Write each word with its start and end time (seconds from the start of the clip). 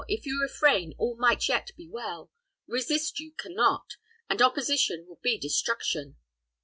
If 0.07 0.25
you 0.25 0.41
refrain, 0.41 0.95
all 0.97 1.15
may 1.15 1.37
yet 1.47 1.69
be 1.77 1.87
well. 1.87 2.31
Resist 2.65 3.19
you 3.19 3.33
can 3.37 3.53
not, 3.53 3.97
and 4.31 4.41
opposition 4.41 5.05
will 5.07 5.19
be 5.21 5.37
destruction." 5.37 6.15